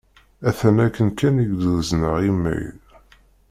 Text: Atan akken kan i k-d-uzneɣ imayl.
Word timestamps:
Atan 0.47 0.77
akken 0.85 1.09
kan 1.19 1.41
i 1.43 1.45
k-d-uzneɣ 1.49 2.15
imayl. 2.29 2.77